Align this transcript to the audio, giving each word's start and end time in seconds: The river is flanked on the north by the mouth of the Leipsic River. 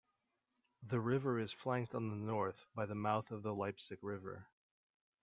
The 0.81 0.99
river 0.99 1.37
is 1.37 1.51
flanked 1.53 1.93
on 1.93 2.09
the 2.09 2.15
north 2.15 2.65
by 2.73 2.87
the 2.87 2.95
mouth 2.95 3.29
of 3.29 3.43
the 3.43 3.53
Leipsic 3.53 3.99
River. 4.01 4.47